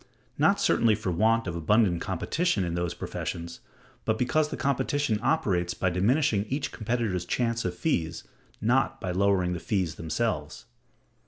Not 0.35 0.59
certainly 0.59 0.95
for 0.95 1.11
want 1.11 1.45
of 1.45 1.55
abundant 1.55 2.01
competition 2.01 2.63
in 2.63 2.73
those 2.73 2.95
professions, 2.95 3.59
but 4.03 4.17
because 4.17 4.49
the 4.49 4.57
competition 4.57 5.19
operates 5.21 5.75
by 5.75 5.91
diminishing 5.91 6.45
each 6.45 6.71
competitor's 6.71 7.23
chance 7.23 7.65
of 7.65 7.75
fees, 7.75 8.23
not 8.59 8.99
by 8.99 9.11
lowering 9.11 9.53
the 9.53 9.59
fees 9.59 9.93
themselves. 10.01 10.65